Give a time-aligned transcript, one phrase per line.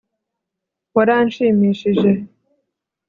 [0.95, 2.09] Waranshimishije